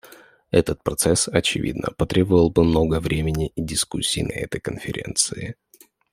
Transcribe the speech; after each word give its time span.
Этот 0.49 0.81
процесс, 0.81 1.27
очевидно, 1.27 1.91
потребовал 1.95 2.49
бы 2.49 2.63
много 2.63 2.99
времени 2.99 3.51
и 3.55 3.61
дискуссий 3.63 4.23
на 4.23 4.31
этой 4.31 4.59
Конференции. 4.59 5.57